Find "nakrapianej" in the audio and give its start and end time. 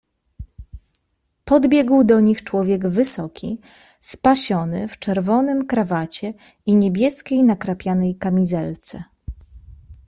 7.43-8.15